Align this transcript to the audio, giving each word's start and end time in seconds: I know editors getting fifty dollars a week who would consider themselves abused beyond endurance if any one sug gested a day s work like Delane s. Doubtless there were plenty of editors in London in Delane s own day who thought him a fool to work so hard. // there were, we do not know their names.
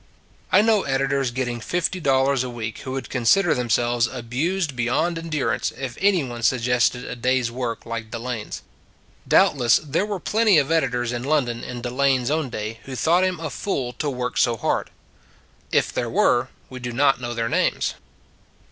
I 0.51 0.63
know 0.63 0.81
editors 0.81 1.29
getting 1.29 1.59
fifty 1.61 1.99
dollars 1.99 2.43
a 2.43 2.49
week 2.49 2.79
who 2.79 2.93
would 2.93 3.07
consider 3.07 3.53
themselves 3.53 4.07
abused 4.07 4.75
beyond 4.75 5.19
endurance 5.19 5.71
if 5.77 5.95
any 6.01 6.23
one 6.23 6.41
sug 6.41 6.61
gested 6.61 7.07
a 7.07 7.15
day 7.15 7.39
s 7.39 7.51
work 7.51 7.85
like 7.85 8.09
Delane 8.09 8.47
s. 8.47 8.63
Doubtless 9.27 9.77
there 9.83 10.03
were 10.07 10.19
plenty 10.19 10.57
of 10.57 10.71
editors 10.71 11.11
in 11.11 11.21
London 11.21 11.63
in 11.63 11.83
Delane 11.83 12.21
s 12.23 12.31
own 12.31 12.49
day 12.49 12.79
who 12.85 12.95
thought 12.95 13.23
him 13.23 13.39
a 13.39 13.51
fool 13.51 13.93
to 13.99 14.09
work 14.09 14.39
so 14.39 14.57
hard. 14.57 14.89
// 15.35 15.93
there 15.93 16.09
were, 16.09 16.49
we 16.67 16.79
do 16.79 16.91
not 16.91 17.21
know 17.21 17.35
their 17.35 17.47
names. 17.47 17.93